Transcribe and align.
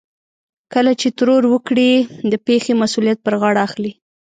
کله 0.73 0.91
چې 1.01 1.07
ترور 1.17 1.43
وکړي 1.53 1.91
د 2.31 2.33
پېښې 2.47 2.73
مسؤليت 2.83 3.19
پر 3.25 3.33
غاړه 3.41 3.59
اخلي. 3.67 3.91